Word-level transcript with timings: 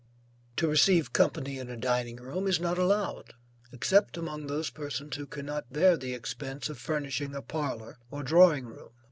To 0.57 0.67
receive 0.67 1.13
company 1.13 1.59
in 1.59 1.69
a 1.69 1.77
dining 1.77 2.15
room, 2.15 2.47
is 2.47 2.59
not 2.59 2.79
allowed 2.79 3.35
except 3.71 4.17
among 4.17 4.47
those 4.47 4.71
persons 4.71 5.15
who 5.15 5.27
cannot 5.27 5.71
bear 5.71 5.95
the 5.95 6.15
expense 6.15 6.69
of 6.69 6.79
furnishing 6.79 7.35
a 7.35 7.41
parlor 7.43 7.99
or 8.09 8.23
drawing 8.23 8.65
room. 8.65 8.93